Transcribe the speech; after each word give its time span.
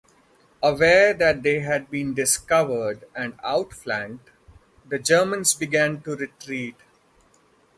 Aware 0.63 1.13
that 1.13 1.43
they 1.43 1.59
had 1.59 1.91
been 1.91 2.15
discovered 2.15 3.03
and 3.13 3.35
outflanked, 3.43 4.31
the 4.83 4.97
Germans 4.97 5.53
began 5.53 6.01
to 6.01 6.15
retreat. 6.15 6.77